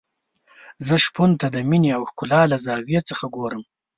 [0.85, 3.61] زه شپون ته د مينې او ښکلا له زاویې څخه ګورم.